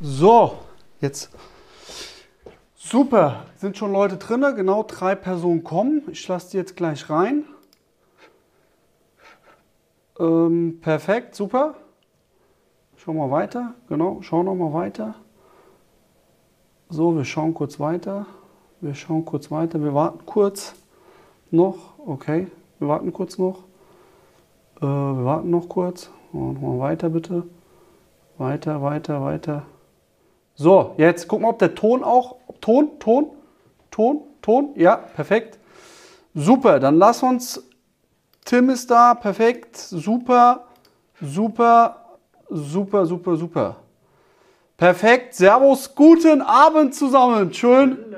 [0.00, 0.58] So,
[1.00, 1.28] jetzt.
[2.76, 6.02] Super, sind schon Leute drin, genau drei Personen kommen.
[6.12, 7.44] Ich lasse die jetzt gleich rein.
[10.20, 11.74] Ähm, perfekt, super.
[12.96, 15.16] Schau mal weiter, genau, schau noch mal weiter.
[16.88, 18.26] So, wir schauen kurz weiter.
[18.80, 19.82] Wir schauen kurz weiter.
[19.82, 20.76] Wir warten kurz
[21.50, 21.98] noch.
[21.98, 22.46] Okay,
[22.78, 23.64] wir warten kurz noch.
[24.76, 26.10] Äh, wir warten noch kurz.
[26.32, 27.48] Und mal weiter bitte.
[28.38, 29.66] Weiter, weiter, weiter.
[30.60, 32.34] So, jetzt gucken wir, ob der Ton auch.
[32.60, 33.30] Ton, Ton,
[33.92, 34.70] Ton, Ton.
[34.74, 35.56] Ja, perfekt.
[36.34, 37.62] Super, dann lass uns.
[38.44, 39.76] Tim ist da, perfekt.
[39.76, 40.64] Super,
[41.20, 42.18] super,
[42.50, 43.76] super, super, super.
[44.76, 45.34] Perfekt.
[45.34, 47.54] Servus, guten Abend zusammen.
[47.54, 48.16] Schön.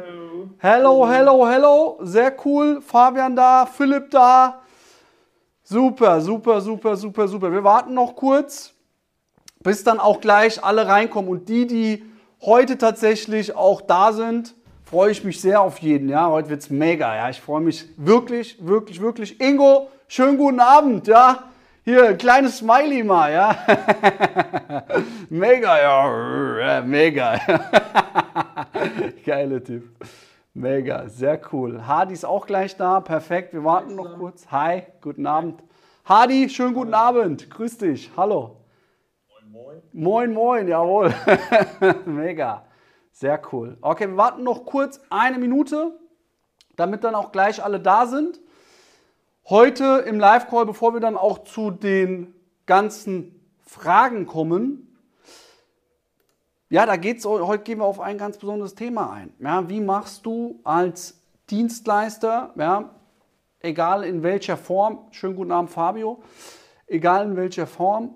[0.56, 1.98] Hello, hello, hello.
[2.00, 2.80] Sehr cool.
[2.80, 4.62] Fabian da, Philipp da.
[5.62, 7.52] Super, super, super, super, super.
[7.52, 8.72] Wir warten noch kurz,
[9.62, 11.30] bis dann auch gleich alle reinkommen.
[11.30, 12.09] Und die, die
[12.42, 14.54] heute tatsächlich auch da sind,
[14.84, 16.08] freue ich mich sehr auf jeden.
[16.08, 17.14] Ja, heute wird es mega.
[17.14, 19.40] Ja, ich freue mich wirklich, wirklich, wirklich.
[19.40, 21.06] Ingo, schönen guten Abend.
[21.06, 21.44] Ja,
[21.84, 23.56] hier, ein kleines Smiley mal, ja.
[25.30, 27.40] mega, ja, mega.
[29.24, 29.84] Geile Typ.
[30.52, 31.86] Mega, sehr cool.
[31.86, 33.52] Hardy ist auch gleich da, perfekt.
[33.52, 34.46] Wir warten noch kurz.
[34.50, 35.62] Hi, guten Abend.
[36.04, 37.48] Hardy, schönen guten Abend.
[37.48, 38.10] Grüß dich.
[38.16, 38.59] Hallo.
[39.92, 40.68] Moin, moin.
[40.68, 41.12] Jawohl.
[42.04, 42.64] Mega.
[43.10, 43.76] Sehr cool.
[43.80, 45.98] Okay, wir warten noch kurz eine Minute,
[46.76, 48.40] damit dann auch gleich alle da sind.
[49.48, 52.34] Heute im Live-Call, bevor wir dann auch zu den
[52.66, 53.34] ganzen
[53.66, 54.86] Fragen kommen,
[56.68, 59.34] ja, da geht's, heute gehen wir auf ein ganz besonderes Thema ein.
[59.40, 62.94] Ja, wie machst du als Dienstleister, ja,
[63.58, 66.22] egal in welcher Form, schönen guten Abend Fabio,
[66.86, 68.14] egal in welcher Form,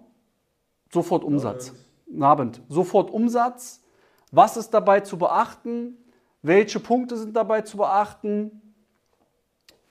[0.94, 1.74] sofort Umsatz.
[2.18, 2.62] Abend.
[2.68, 3.82] Sofort Umsatz.
[4.30, 5.98] Was ist dabei zu beachten?
[6.40, 8.62] Welche Punkte sind dabei zu beachten?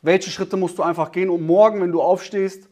[0.04, 2.69] welche Schritte musst du einfach gehen, um morgen, wenn du aufstehst,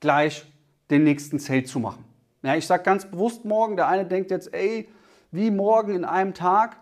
[0.00, 0.44] gleich
[0.90, 2.04] den nächsten Sale zu machen.
[2.42, 4.88] Ja, ich sage ganz bewusst morgen, der eine denkt jetzt, ey,
[5.30, 6.78] wie morgen in einem Tag?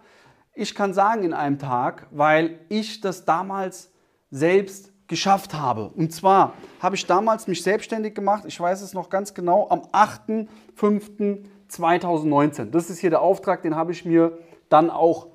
[0.55, 3.93] Ich kann sagen in einem Tag, weil ich das damals
[4.31, 5.91] selbst geschafft habe.
[5.97, 9.81] Und zwar habe ich damals mich selbstständig gemacht, ich weiß es noch ganz genau, am
[9.93, 12.71] 8.5.2019.
[12.71, 15.29] Das ist hier der Auftrag, den habe ich mir dann auch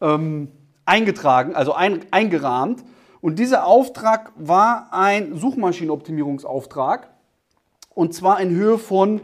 [0.00, 0.50] ähm,
[0.84, 2.82] eingetragen, also ein, eingerahmt.
[3.20, 7.10] Und dieser Auftrag war ein Suchmaschinenoptimierungsauftrag.
[7.94, 9.20] Und zwar in Höhe von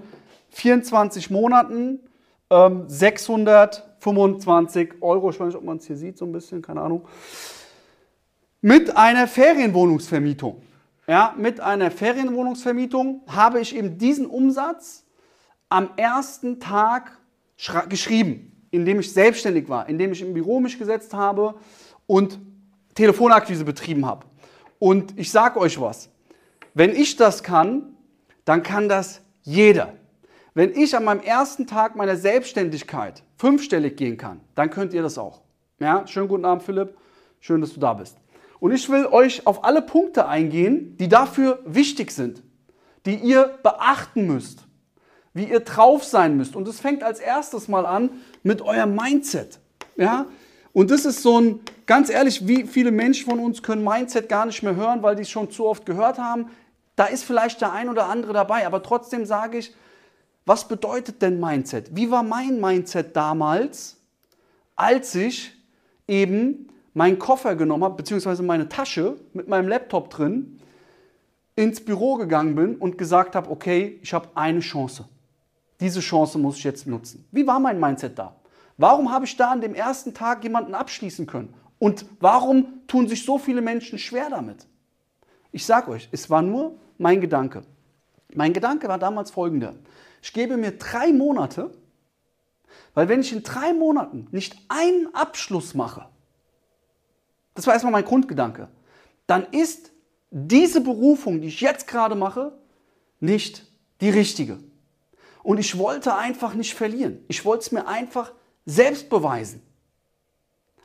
[0.50, 1.99] 24 Monaten,
[2.50, 5.31] ähm, 625 Euro.
[5.31, 7.09] Ich weiß nicht, ob man es hier sieht, so ein bisschen, keine Ahnung.
[8.61, 10.62] Mit einer Ferienwohnungsvermietung.
[11.06, 15.05] Ja, mit einer Ferienwohnungsvermietung habe ich eben diesen Umsatz
[15.69, 17.19] am ersten Tag
[17.89, 21.55] geschrieben, indem ich selbstständig war, indem ich im Büro mich gesetzt habe
[22.06, 22.39] und
[22.95, 24.27] Telefonakquise betrieben habe.
[24.78, 26.11] Und ich sage euch was,
[26.75, 27.95] wenn ich das kann,
[28.45, 29.95] dann kann das jeder.
[30.55, 35.19] Wenn ich an meinem ersten Tag meiner Selbstständigkeit fünfstellig gehen kann, dann könnt ihr das
[35.19, 35.43] auch.
[35.78, 36.97] Ja, schönen guten Abend, Philipp.
[37.41, 38.16] Schön, dass du da bist.
[38.59, 42.43] Und ich will euch auf alle Punkte eingehen, die dafür wichtig sind,
[43.05, 44.65] die ihr beachten müsst,
[45.34, 46.56] wie ihr drauf sein müsst.
[46.56, 48.11] Und es fängt als erstes mal an
[48.43, 49.59] mit eurem Mindset.
[49.97, 50.27] Ja?
[50.72, 54.47] Und das ist so ein, ganz ehrlich, wie viele Menschen von uns können Mindset gar
[54.47, 56.50] nicht mehr hören, weil die es schon zu oft gehört haben.
[56.97, 59.75] Da ist vielleicht der ein oder andere dabei, aber trotzdem sage ich,
[60.47, 61.95] was bedeutet denn Mindset?
[61.95, 63.97] Wie war mein Mindset damals,
[64.77, 65.53] als ich
[66.06, 70.59] eben meinen Koffer genommen habe, beziehungsweise meine Tasche mit meinem Laptop drin,
[71.55, 75.05] ins Büro gegangen bin und gesagt habe, okay, ich habe eine Chance.
[75.79, 77.29] Diese Chance muss ich jetzt nutzen.
[77.33, 78.34] Wie war mein Mindset da?
[78.79, 81.53] Warum habe ich da an dem ersten Tag jemanden abschließen können?
[81.79, 84.67] Und warum tun sich so viele Menschen schwer damit?
[85.53, 87.63] Ich sage euch, es war nur mein Gedanke.
[88.34, 89.75] Mein Gedanke war damals folgender.
[90.23, 91.71] Ich gebe mir drei Monate,
[92.95, 96.07] weil wenn ich in drei Monaten nicht einen Abschluss mache,
[97.57, 98.69] das war erstmal mein Grundgedanke,
[99.27, 99.91] dann ist
[100.31, 102.53] diese Berufung, die ich jetzt gerade mache,
[103.19, 103.67] nicht
[104.01, 104.59] die richtige.
[105.43, 107.25] Und ich wollte einfach nicht verlieren.
[107.29, 108.33] Ich wollte es mir einfach
[108.65, 109.63] selbst beweisen.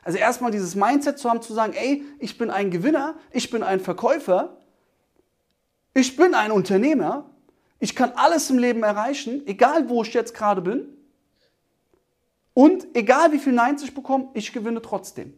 [0.02, 3.62] Also erstmal dieses Mindset zu haben, zu sagen, ey, ich bin ein Gewinner, ich bin
[3.62, 4.56] ein Verkäufer,
[5.94, 7.30] ich bin ein Unternehmer,
[7.78, 10.86] ich kann alles im Leben erreichen, egal wo ich jetzt gerade bin.
[12.54, 15.34] Und egal wie viel Neins ich bekomme, ich gewinne trotzdem.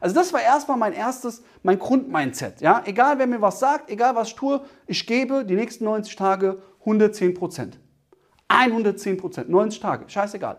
[0.00, 2.60] Also das war erstmal mein erstes, mein Grundmindset.
[2.60, 2.82] Ja?
[2.84, 6.62] Egal wer mir was sagt, egal was ich tue, ich gebe die nächsten 90 Tage
[6.80, 7.78] 110 Prozent.
[8.48, 10.58] 110 Prozent, 90 Tage, scheißegal.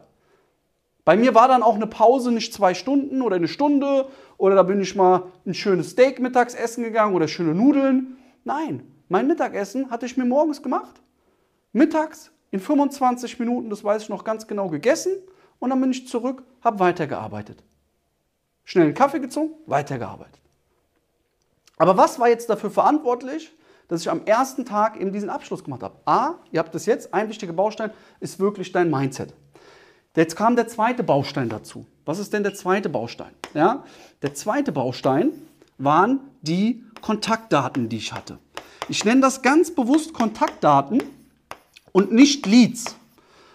[1.05, 4.63] Bei mir war dann auch eine Pause nicht zwei Stunden oder eine Stunde oder da
[4.63, 8.17] bin ich mal ein schönes Steak mittags essen gegangen oder schöne Nudeln.
[8.43, 11.01] Nein, mein Mittagessen hatte ich mir morgens gemacht.
[11.71, 15.13] Mittags in 25 Minuten, das weiß ich noch ganz genau, gegessen
[15.59, 17.63] und dann bin ich zurück, habe weitergearbeitet.
[18.67, 20.41] Schnell einen Kaffee gezogen, weitergearbeitet.
[21.77, 23.49] Aber was war jetzt dafür verantwortlich,
[23.87, 25.95] dass ich am ersten Tag eben diesen Abschluss gemacht habe?
[26.03, 29.33] A, ihr habt das jetzt, ein wichtiger Baustein ist wirklich dein Mindset.
[30.17, 31.85] Jetzt kam der zweite Baustein dazu.
[32.03, 33.31] Was ist denn der zweite Baustein?
[33.53, 33.85] Ja,
[34.21, 35.31] der zweite Baustein
[35.77, 38.37] waren die Kontaktdaten, die ich hatte.
[38.89, 41.01] Ich nenne das ganz bewusst Kontaktdaten
[41.93, 42.97] und nicht Leads.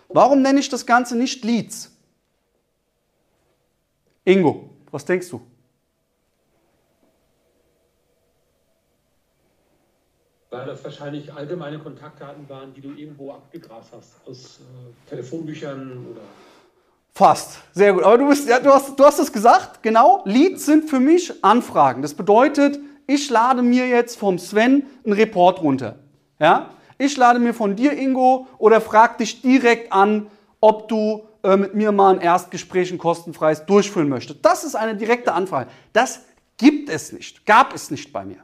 [0.09, 1.91] Warum nenne ich das Ganze nicht Leads?
[4.25, 5.41] Ingo, was denkst du?
[10.51, 16.21] Weil das wahrscheinlich allgemeine Kontaktdaten waren, die du irgendwo abgegrast hast, aus äh, Telefonbüchern oder.
[17.15, 18.05] Fast, sehr gut.
[18.05, 20.23] Aber du, bist, ja, du, hast, du hast es gesagt, genau.
[20.27, 22.03] Leads sind für mich Anfragen.
[22.03, 25.99] Das bedeutet, ich lade mir jetzt vom Sven einen Report runter.
[26.39, 26.71] Ja?
[26.99, 30.31] Ich lade mir von dir, Ingo, oder frag dich direkt an,
[30.61, 34.45] ob du äh, mit mir mal ein Erstgespräch ein kostenfreies durchführen möchtest.
[34.45, 35.71] Das ist eine direkte Anfrage.
[35.93, 36.21] Das
[36.57, 38.39] gibt es nicht, gab es nicht bei mir.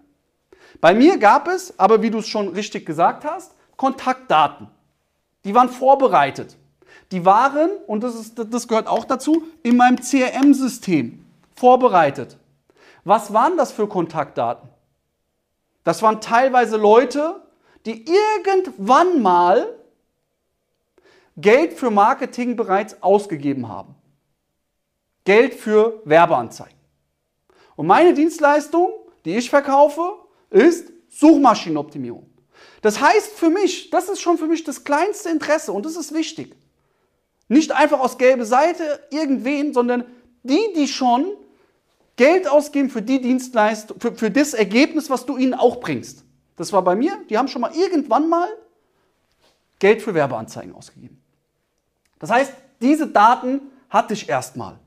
[0.81, 4.69] Bei mir gab es, aber wie du es schon richtig gesagt hast, Kontaktdaten.
[5.45, 6.56] Die waren vorbereitet.
[7.12, 11.25] Die waren, und das, ist, das gehört auch dazu, in meinem CRM-System
[11.56, 12.37] vorbereitet.
[13.05, 14.69] Was waren das für Kontaktdaten?
[15.85, 17.41] Das waren teilweise Leute,
[17.87, 19.78] die irgendwann mal
[21.40, 23.94] Geld für Marketing bereits ausgegeben haben.
[25.25, 26.76] Geld für Werbeanzeigen.
[27.76, 28.90] Und meine Dienstleistung,
[29.25, 30.14] die ich verkaufe,
[30.50, 32.29] ist Suchmaschinenoptimierung.
[32.82, 36.12] Das heißt für mich, das ist schon für mich das kleinste Interesse und das ist
[36.12, 36.56] wichtig.
[37.49, 40.05] Nicht einfach aus gelbe Seite irgendwen, sondern
[40.43, 41.26] die, die schon
[42.17, 46.25] Geld ausgeben für die Dienstleistung, für, für das Ergebnis, was du ihnen auch bringst.
[46.56, 48.49] Das war bei mir, die haben schon mal irgendwann mal
[49.79, 51.23] Geld für Werbeanzeigen ausgegeben.
[52.19, 54.79] Das heißt, diese Daten hatte ich erstmal.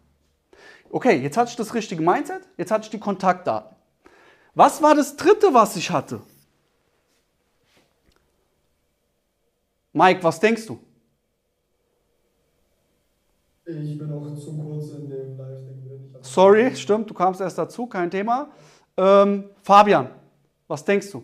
[0.89, 3.75] Okay, jetzt hatte ich das richtige Mindset, jetzt hatte ich die Kontaktdaten.
[4.54, 6.22] Was war das dritte, was ich hatte?
[9.94, 10.80] Mike, was denkst du?
[13.66, 16.16] Ich bin auch zu kurz in dem Live-Ding drin.
[16.22, 18.51] Sorry, stimmt, du kamst erst dazu, kein Thema.
[18.98, 20.10] Ähm, Fabian,
[20.68, 21.24] was denkst du?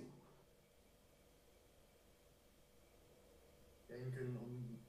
[3.90, 4.80] Denken und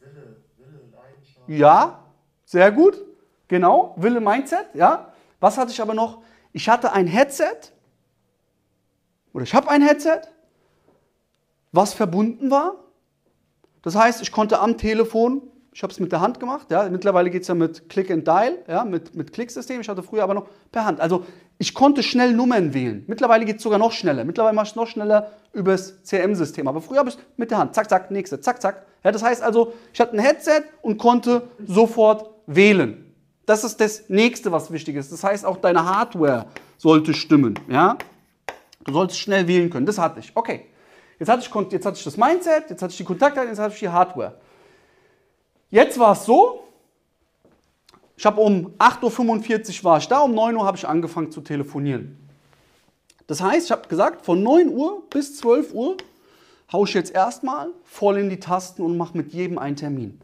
[0.00, 1.37] Wille, Wille, Leidenschaft.
[1.48, 2.04] Ja,
[2.44, 3.02] sehr gut.
[3.48, 5.12] Genau, Wille Mindset, ja.
[5.40, 6.22] Was hatte ich aber noch?
[6.52, 7.72] Ich hatte ein Headset,
[9.32, 10.22] oder ich habe ein Headset,
[11.72, 12.74] was verbunden war.
[13.82, 15.42] Das heißt, ich konnte am Telefon,
[15.78, 18.26] ich habe es mit der Hand gemacht, ja, mittlerweile geht es ja mit Click and
[18.26, 21.00] Dial, ja, mit, mit Klicksystem, ich hatte früher aber noch per Hand.
[21.00, 21.24] Also
[21.56, 23.04] ich konnte schnell Nummern wählen.
[23.06, 24.24] Mittlerweile geht es sogar noch schneller.
[24.24, 26.66] Mittlerweile mache ich es noch schneller übers CRM-System.
[26.66, 28.86] Aber früher habe ich es mit der Hand, zack, zack, nächste, zack, zack.
[29.04, 33.14] Ja, das heißt also, ich hatte ein Headset und konnte sofort wählen.
[33.46, 35.12] Das ist das nächste, was wichtig ist.
[35.12, 36.46] Das heißt, auch deine Hardware
[36.76, 37.56] sollte stimmen.
[37.68, 37.96] Ja?
[38.82, 39.86] Du solltest schnell wählen können.
[39.86, 40.32] Das hatte ich.
[40.34, 40.66] Okay.
[41.20, 43.74] Jetzt hatte ich, jetzt hatte ich das Mindset, jetzt hatte ich die Kontakte, jetzt hatte
[43.74, 44.34] ich die Hardware.
[45.70, 46.64] Jetzt war es so,
[48.16, 51.40] ich habe um 8.45 Uhr war ich da, um 9 Uhr habe ich angefangen zu
[51.40, 52.16] telefonieren.
[53.26, 55.96] Das heißt, ich habe gesagt, von 9 Uhr bis 12 Uhr
[56.72, 60.20] haue ich jetzt erstmal voll in die Tasten und mache mit jedem einen Termin.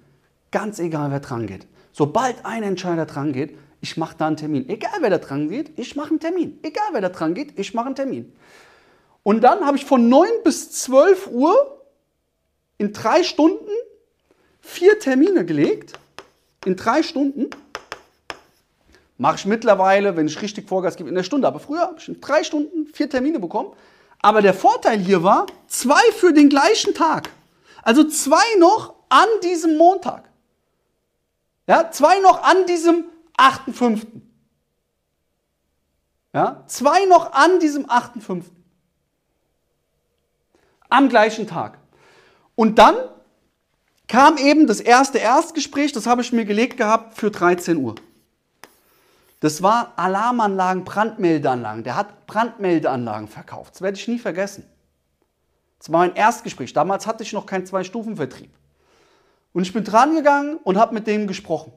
[0.51, 1.67] Ganz egal, wer dran geht.
[1.93, 4.69] Sobald ein Entscheider dran geht, ich mache da einen Termin.
[4.69, 6.59] Egal wer da dran geht, ich mache einen Termin.
[6.63, 8.33] Egal wer da dran geht, ich mache einen Termin.
[9.23, 11.55] Und dann habe ich von 9 bis 12 Uhr
[12.79, 13.71] in drei Stunden
[14.65, 15.99] vier Termine gelegt.
[16.65, 17.51] In drei Stunden.
[19.19, 21.47] Mache ich mittlerweile, wenn ich richtig Vorgas gebe, in der Stunde.
[21.47, 23.73] Aber früher habe ich in drei Stunden vier Termine bekommen.
[24.21, 27.31] Aber der Vorteil hier war, zwei für den gleichen Tag.
[27.83, 30.29] Also zwei noch an diesem Montag.
[31.67, 33.05] Ja, zwei noch an diesem
[33.37, 34.07] 8.5.
[36.33, 38.45] Ja, zwei noch an diesem 8.5.
[40.89, 41.79] Am gleichen Tag.
[42.55, 42.97] Und dann
[44.09, 47.95] kam eben das erste Erstgespräch, das habe ich mir gelegt gehabt für 13 Uhr.
[49.41, 51.85] Das war Alarmanlagen, Brandmeldeanlagen.
[51.85, 53.75] Der hat Brandmeldeanlagen verkauft.
[53.75, 54.65] Das werde ich nie vergessen.
[55.79, 56.73] Das war mein Erstgespräch.
[56.73, 58.51] Damals hatte ich noch keinen Zwei-Stufen-Vertrieb.
[59.53, 61.73] Und ich bin dran gegangen und habe mit dem gesprochen.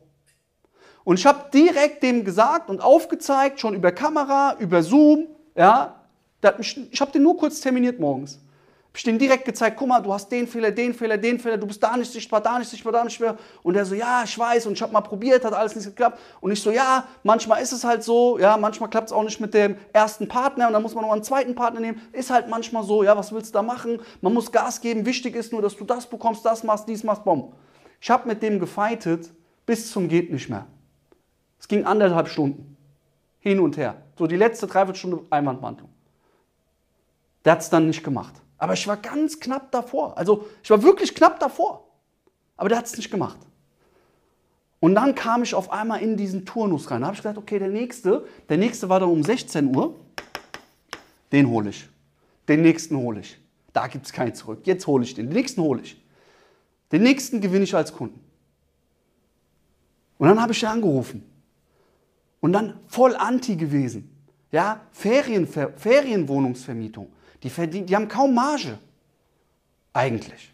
[1.03, 5.95] Und ich habe direkt dem gesagt und aufgezeigt, schon über Kamera, über Zoom, ja,
[6.61, 8.39] ich habe den nur kurz terminiert morgens.
[8.97, 11.67] Ich dem direkt gezeigt, guck mal, du hast den Fehler, den Fehler, den Fehler, du
[11.67, 13.37] bist da nicht sichtbar, da nicht sichtbar, da nicht sichtbar.
[13.61, 16.19] Und er so, ja, ich weiß und ich habe mal probiert, hat alles nicht geklappt.
[16.41, 19.39] Und ich so, ja, manchmal ist es halt so, ja, manchmal klappt es auch nicht
[19.39, 22.01] mit dem ersten Partner und dann muss man noch einen zweiten Partner nehmen.
[22.11, 23.99] Ist halt manchmal so, ja, was willst du da machen?
[24.21, 27.23] Man muss Gas geben, wichtig ist nur, dass du das bekommst, das machst, dies machst,
[27.23, 27.53] bom.
[28.01, 29.29] Ich habe mit dem gefeitet
[29.67, 30.65] bis zum geht nicht mehr.
[31.59, 32.77] Es ging anderthalb Stunden.
[33.39, 34.01] Hin und her.
[34.17, 35.89] So die letzte Dreiviertelstunde Einwandbehandlung.
[37.45, 38.33] Der hat es dann nicht gemacht.
[38.57, 40.17] Aber ich war ganz knapp davor.
[40.17, 41.87] Also ich war wirklich knapp davor.
[42.55, 43.37] Aber der hat es nicht gemacht.
[44.79, 47.01] Und dann kam ich auf einmal in diesen Turnus rein.
[47.01, 49.95] Da habe ich gesagt, okay, der nächste, der nächste war dann um 16 Uhr.
[51.31, 51.87] Den hole ich.
[52.47, 53.39] Den nächsten hole ich.
[53.73, 54.61] Da gibt es keinen zurück.
[54.65, 55.27] Jetzt hole ich den.
[55.27, 56.01] Den nächsten hole ich.
[56.91, 58.19] Den nächsten gewinne ich als Kunden.
[60.17, 61.23] Und dann habe ich ihn angerufen.
[62.39, 64.15] Und dann voll anti gewesen.
[64.51, 67.11] Ja, Ferienver Ferienwohnungsvermietung.
[67.47, 68.77] Die, verdienen, die haben kaum Marge.
[69.93, 70.53] Eigentlich.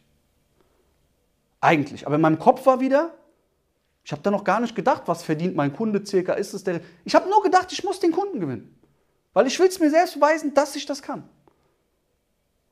[1.60, 2.06] Eigentlich.
[2.06, 3.16] Aber in meinem Kopf war wieder,
[4.04, 6.82] ich habe da noch gar nicht gedacht, was verdient mein Kunde circa, ist es der.
[7.04, 8.80] Ich habe nur gedacht, ich muss den Kunden gewinnen.
[9.34, 11.28] Weil ich will es mir selbst beweisen, dass ich das kann.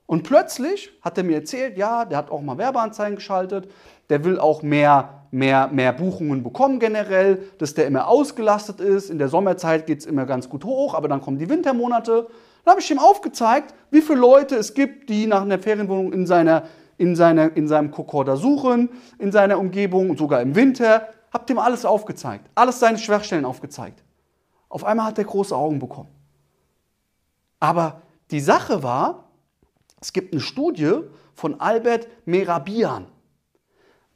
[0.05, 3.71] Und plötzlich hat er mir erzählt, ja, der hat auch mal Werbeanzeigen geschaltet,
[4.09, 9.09] der will auch mehr, mehr, mehr Buchungen bekommen generell, dass der immer ausgelastet ist.
[9.09, 12.27] In der Sommerzeit geht es immer ganz gut hoch, aber dann kommen die Wintermonate.
[12.63, 16.27] Dann habe ich ihm aufgezeigt, wie viele Leute es gibt, die nach einer Ferienwohnung in,
[16.27, 16.63] seiner,
[16.97, 21.07] in, seiner, in seinem Kokorda suchen, in seiner Umgebung und sogar im Winter.
[21.33, 24.03] Hab dem alles aufgezeigt, alles seine Schwachstellen aufgezeigt.
[24.67, 26.09] Auf einmal hat er große Augen bekommen.
[27.59, 29.29] Aber die Sache war,
[30.01, 30.99] es gibt eine Studie
[31.35, 33.07] von Albert Merabian.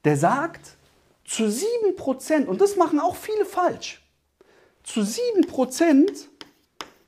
[0.03, 0.77] Der sagt,
[1.25, 4.01] zu 7%, und das machen auch viele falsch,
[4.83, 6.27] zu 7%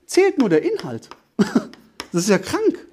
[0.06, 1.10] zählt nur der Inhalt.
[2.14, 2.88] Das ist ja krank.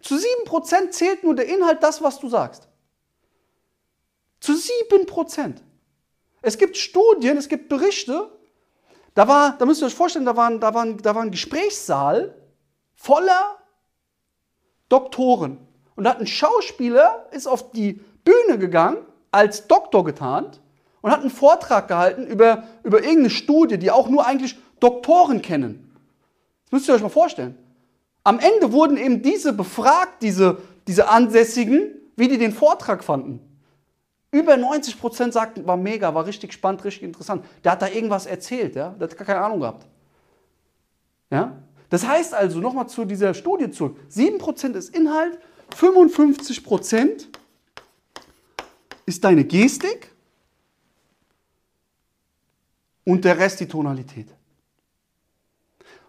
[0.00, 2.68] Zu 7% zählt nur der Inhalt das, was du sagst.
[4.38, 5.56] Zu 7%.
[6.42, 8.30] Es gibt Studien, es gibt Berichte,
[9.14, 12.34] da, war, da müsst ihr euch vorstellen, da war, da, war, da war ein Gesprächssaal
[12.94, 13.58] voller
[14.88, 15.58] Doktoren.
[15.96, 20.61] Und da hat ein Schauspieler, ist auf die Bühne gegangen, als Doktor getarnt
[21.02, 25.92] und hat einen Vortrag gehalten über, über irgendeine Studie, die auch nur eigentlich Doktoren kennen.
[26.64, 27.58] Das müsst ihr euch mal vorstellen.
[28.24, 33.40] Am Ende wurden eben diese befragt, diese, diese Ansässigen, wie die den Vortrag fanden.
[34.30, 37.44] Über 90 Prozent sagten, war mega, war richtig spannend, richtig interessant.
[37.64, 38.90] Der hat da irgendwas erzählt, ja?
[38.90, 39.86] der hat gar keine Ahnung gehabt.
[41.30, 41.58] Ja?
[41.90, 45.38] Das heißt also, nochmal zu dieser Studie zurück, 7 Prozent ist Inhalt,
[45.74, 47.28] 55 Prozent
[49.04, 50.11] ist deine Gestik
[53.04, 54.28] und der Rest die Tonalität.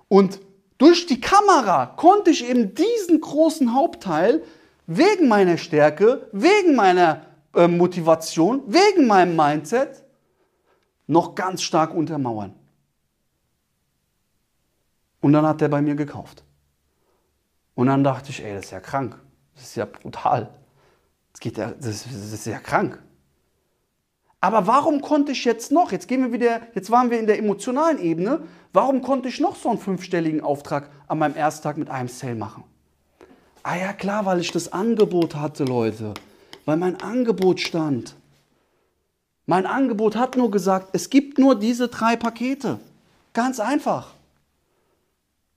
[0.07, 0.39] Und
[0.77, 4.43] durch die Kamera konnte ich eben diesen großen Hauptteil
[4.85, 10.03] wegen meiner Stärke, wegen meiner äh, Motivation, wegen meinem Mindset
[11.07, 12.53] noch ganz stark untermauern.
[15.21, 16.43] Und dann hat er bei mir gekauft.
[17.75, 19.17] Und dann dachte ich, ey, das ist ja krank.
[19.55, 20.53] Das ist ja brutal.
[21.31, 23.01] Das, geht ja, das, das ist ja krank.
[24.43, 27.39] Aber warum konnte ich jetzt noch, jetzt gehen wir wieder, jetzt waren wir in der
[27.39, 28.41] emotionalen Ebene,
[28.73, 32.35] warum konnte ich noch so einen fünfstelligen Auftrag an meinem ersten Tag mit einem Sale
[32.35, 32.65] machen?
[33.63, 36.13] Ah ja, klar, weil ich das Angebot hatte, Leute.
[36.65, 38.15] Weil mein Angebot stand.
[39.45, 42.81] Mein Angebot hat nur gesagt, es gibt nur diese drei Pakete.
[43.31, 44.13] Ganz einfach.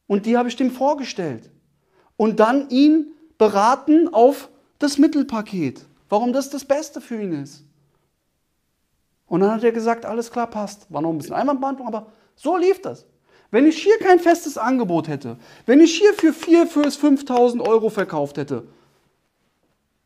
[0.07, 1.51] Und die habe ich dem vorgestellt.
[2.17, 5.85] Und dann ihn beraten auf das Mittelpaket.
[6.09, 7.66] Warum das das Beste für ihn ist.
[9.27, 10.91] Und dann hat er gesagt, alles klar, passt.
[10.93, 13.07] War noch ein bisschen Einwandbehandlung, aber so lief das.
[13.51, 17.91] Wenn ich hier kein festes Angebot hätte, wenn ich hier für 4, für 5.000 Euro
[17.91, 18.67] verkauft hätte,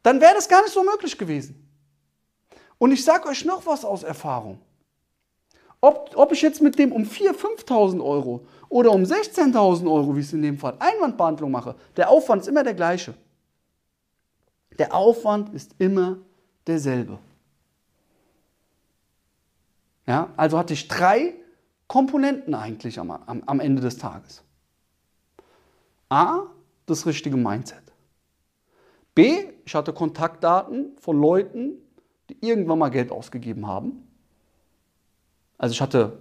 [0.03, 1.67] dann wäre das gar nicht so möglich gewesen.
[2.79, 4.61] Und ich sage euch noch was aus Erfahrung.
[5.83, 10.21] Ob, ob ich jetzt mit dem um 4.000, 5.000 Euro oder um 16.000 Euro, wie
[10.21, 13.15] es in dem Fall, Einwandbehandlung mache, der Aufwand ist immer der gleiche.
[14.79, 16.19] Der Aufwand ist immer
[16.67, 17.19] derselbe.
[20.11, 21.35] Ja, also hatte ich drei
[21.87, 24.43] Komponenten eigentlich am, am, am Ende des Tages.
[26.09, 26.47] A,
[26.87, 27.85] das richtige Mindset.
[29.15, 31.75] B, ich hatte Kontaktdaten von Leuten,
[32.29, 34.09] die irgendwann mal Geld ausgegeben haben.
[35.59, 36.19] Also ich hatte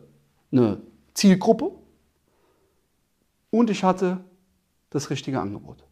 [0.51, 0.84] eine
[1.15, 1.72] Zielgruppe
[3.50, 4.24] und ich hatte
[4.91, 5.84] das richtige Angebot.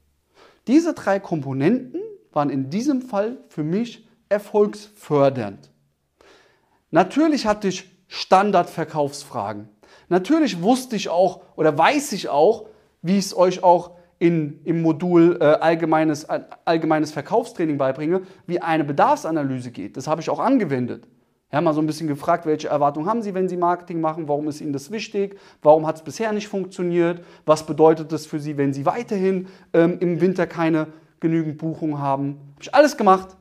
[0.68, 5.72] Diese drei Komponenten waren in diesem Fall für mich erfolgsfördernd.
[6.92, 9.70] Natürlich hatte ich Standardverkaufsfragen.
[10.10, 12.68] Natürlich wusste ich auch oder weiß ich auch,
[13.02, 18.62] wie ich es euch auch in, im Modul äh, allgemeines, äh, allgemeines Verkaufstraining beibringe, wie
[18.62, 19.98] eine Bedarfsanalyse geht.
[19.98, 21.08] Das habe ich auch angewendet.
[21.52, 24.28] Ja, mal so ein bisschen gefragt, welche Erwartungen haben Sie, wenn Sie Marketing machen?
[24.28, 25.40] Warum ist Ihnen das wichtig?
[25.62, 27.24] Warum hat es bisher nicht funktioniert?
[27.46, 30.88] Was bedeutet das für Sie, wenn Sie weiterhin ähm, im Winter keine
[31.22, 32.38] genügend Buchungen haben?
[32.56, 33.38] Habe ich alles gemacht.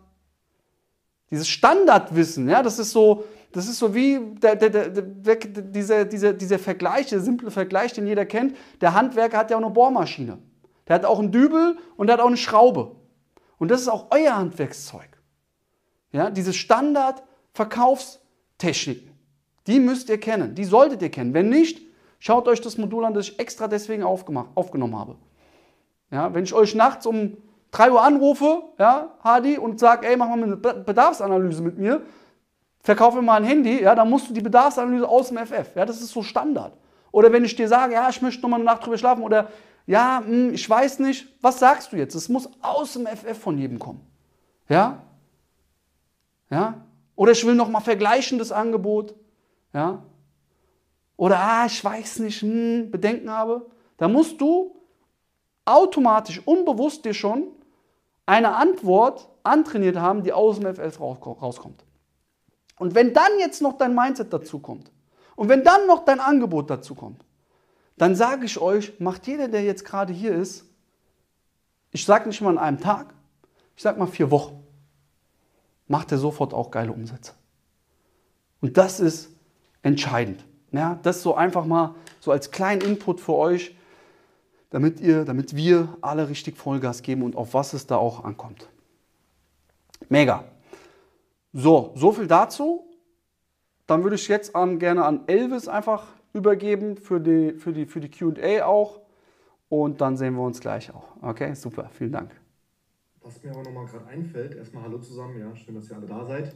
[1.30, 3.24] Dieses Standardwissen, ja, das ist so,
[3.56, 8.06] das ist so wie der, der, der, dieser, dieser, dieser Vergleich, der simple Vergleich, den
[8.06, 8.54] jeder kennt.
[8.82, 10.36] Der Handwerker hat ja auch eine Bohrmaschine.
[10.86, 12.96] Der hat auch einen Dübel und der hat auch eine Schraube.
[13.56, 15.08] Und das ist auch euer Handwerkszeug.
[16.12, 19.10] Ja, diese Standard-Verkaufstechniken,
[19.66, 21.32] die müsst ihr kennen, die solltet ihr kennen.
[21.32, 21.80] Wenn nicht,
[22.18, 25.16] schaut euch das Modul an, das ich extra deswegen aufgenommen habe.
[26.10, 27.38] Ja, wenn ich euch nachts um
[27.70, 32.02] 3 Uhr anrufe, ja, Hadi, und sage, ey, mach mal eine Bedarfsanalyse mit mir,
[32.86, 35.74] verkaufe mal ein Handy, ja, dann musst du die Bedarfsanalyse aus dem FF.
[35.74, 36.72] Ja, das ist so Standard.
[37.10, 39.48] Oder wenn ich dir sage, ja, ich möchte noch mal eine Nacht drüber schlafen oder
[39.86, 42.14] ja, mh, hm, ich weiß nicht, was sagst du jetzt?
[42.14, 44.00] Es muss aus dem FF von jedem kommen.
[44.68, 45.02] Ja?
[46.48, 46.84] Ja?
[47.16, 49.16] Oder ich will noch mal vergleichendes Angebot.
[49.74, 50.02] Ja?
[51.16, 53.66] Oder ah, ich weiß nicht, hm, Bedenken habe.
[53.96, 54.76] Da musst du
[55.64, 57.48] automatisch, unbewusst dir schon
[58.26, 61.85] eine Antwort antrainiert haben, die aus dem FF rauskommt.
[62.78, 64.90] Und wenn dann jetzt noch dein Mindset dazu kommt
[65.34, 67.24] und wenn dann noch dein Angebot dazu kommt,
[67.96, 70.64] dann sage ich euch, macht jeder, der jetzt gerade hier ist,
[71.90, 73.14] ich sage nicht mal an einem Tag,
[73.74, 74.62] ich sage mal vier Wochen,
[75.88, 77.32] macht er sofort auch geile Umsätze.
[78.60, 79.30] Und das ist
[79.82, 80.44] entscheidend.
[80.72, 83.74] Ja, das so einfach mal so als kleinen Input für euch,
[84.70, 88.68] damit ihr, damit wir alle richtig Vollgas geben und auf was es da auch ankommt.
[90.08, 90.44] Mega.
[91.58, 92.86] So, so viel dazu.
[93.86, 98.00] Dann würde ich jetzt an, gerne an Elvis einfach übergeben für die, für die, für
[98.00, 99.00] die QA auch.
[99.70, 101.16] Und dann sehen wir uns gleich auch.
[101.22, 102.38] Okay, super, vielen Dank.
[103.22, 106.26] Was mir aber nochmal gerade einfällt, erstmal Hallo zusammen, ja, schön, dass ihr alle da
[106.26, 106.54] seid.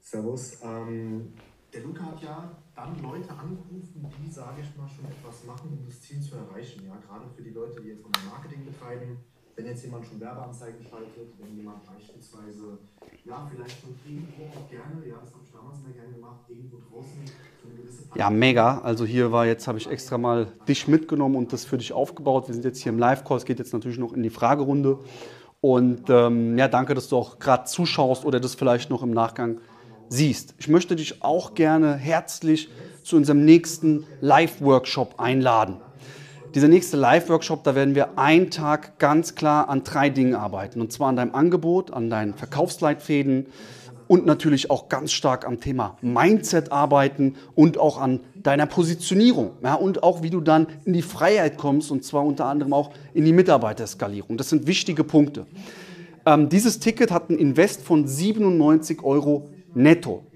[0.00, 0.58] Servus.
[0.64, 1.34] Ähm,
[1.72, 5.86] der Luca hat ja dann Leute angerufen, die, sage ich mal, schon etwas machen, um
[5.86, 6.84] das Ziel zu erreichen.
[6.84, 9.18] Ja, gerade für die Leute, die jetzt mal Marketing betreiben,
[9.56, 12.78] wenn jetzt jemand schon Werbeanzeigen schaltet, wenn jemand beispielsweise,
[13.24, 16.78] ja, vielleicht schon irgendwo auch gerne, ja, das habe ich damals immer gerne gemacht, irgendwo
[16.90, 17.22] draußen
[17.60, 18.80] für eine gewisse Ja, mega.
[18.80, 22.48] Also hier war jetzt, habe ich extra mal dich mitgenommen und das für dich aufgebaut.
[22.48, 24.98] Wir sind jetzt hier im Live-Call, es geht jetzt natürlich noch in die Fragerunde.
[25.60, 29.60] Und ähm, ja, danke, dass du auch gerade zuschaust oder das vielleicht noch im Nachgang
[30.08, 30.54] siehst.
[30.58, 32.68] Ich möchte dich auch gerne herzlich
[33.02, 35.80] zu unserem nächsten Live-Workshop einladen.
[36.54, 40.82] Dieser nächste Live-Workshop, da werden wir einen Tag ganz klar an drei Dingen arbeiten.
[40.82, 43.46] Und zwar an deinem Angebot, an deinen Verkaufsleitfäden
[44.06, 49.52] und natürlich auch ganz stark am Thema Mindset arbeiten und auch an deiner Positionierung.
[49.62, 52.90] Ja, und auch wie du dann in die Freiheit kommst und zwar unter anderem auch
[53.14, 54.36] in die Mitarbeiterskalierung.
[54.36, 55.46] Das sind wichtige Punkte.
[56.26, 60.26] Ähm, dieses Ticket hat ein Invest von 97 Euro netto.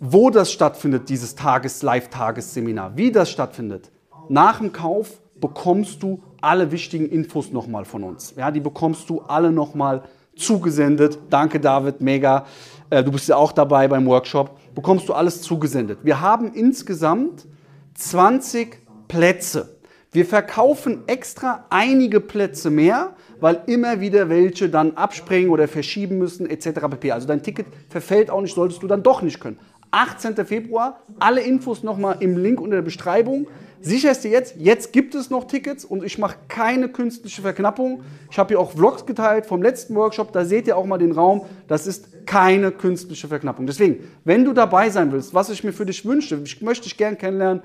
[0.00, 3.90] Wo das stattfindet, dieses Tages-Live-Tagesseminar, wie das stattfindet,
[4.30, 8.34] nach dem Kauf bekommst du alle wichtigen Infos nochmal von uns.
[8.36, 10.04] Ja, die bekommst du alle nochmal
[10.36, 11.18] zugesendet.
[11.28, 12.46] Danke, David, mega.
[12.90, 14.56] Äh, du bist ja auch dabei beim Workshop.
[14.74, 15.98] Bekommst du alles zugesendet.
[16.04, 17.46] Wir haben insgesamt
[17.94, 19.80] 20 Plätze.
[20.12, 26.48] Wir verkaufen extra einige Plätze mehr, weil immer wieder welche dann abspringen oder verschieben müssen
[26.48, 26.80] etc.
[26.90, 27.12] pp.
[27.12, 29.58] Also dein Ticket verfällt auch nicht, solltest du dann doch nicht können.
[29.90, 30.36] 18.
[30.46, 33.46] Februar, alle Infos nochmal im Link unter der Beschreibung.
[33.82, 38.02] Sicher ist dir jetzt, jetzt gibt es noch Tickets und ich mache keine künstliche Verknappung.
[38.30, 41.12] Ich habe hier auch Vlogs geteilt vom letzten Workshop, da seht ihr auch mal den
[41.12, 41.46] Raum.
[41.66, 43.66] Das ist keine künstliche Verknappung.
[43.66, 46.98] Deswegen, wenn du dabei sein willst, was ich mir für dich wünsche, ich möchte dich
[46.98, 47.62] gern kennenlernen,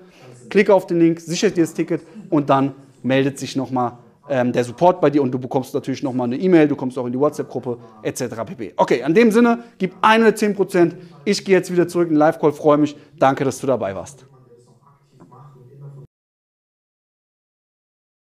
[0.50, 3.98] klicke auf den Link, sichere dir das Ticket und dann meldet sich nochmal
[4.30, 7.06] ähm, der Support bei dir und du bekommst natürlich nochmal eine E-Mail, du kommst auch
[7.06, 8.24] in die WhatsApp-Gruppe etc.
[8.46, 8.74] pp.
[8.78, 10.94] Okay, in dem Sinne, gib 110%.
[11.26, 12.96] Ich gehe jetzt wieder zurück in den Live-Call, freue mich.
[13.18, 14.26] Danke, dass du dabei warst.